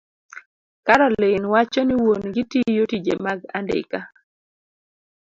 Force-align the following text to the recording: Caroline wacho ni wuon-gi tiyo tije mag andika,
Caroline 0.85 1.45
wacho 1.53 1.81
ni 1.85 1.95
wuon-gi 2.01 2.43
tiyo 2.51 2.83
tije 2.91 3.13
mag 3.25 3.39
andika, 3.57 3.99